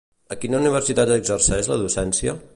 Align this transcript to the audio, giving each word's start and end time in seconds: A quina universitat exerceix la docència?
A 0.35 0.37
quina 0.45 0.61
universitat 0.61 1.13
exerceix 1.17 1.71
la 1.75 1.81
docència? 1.85 2.39